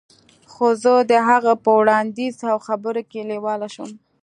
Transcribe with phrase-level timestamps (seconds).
[0.51, 3.91] خو زه د هغه په وړاندیز او خبرو کې لیواله شوم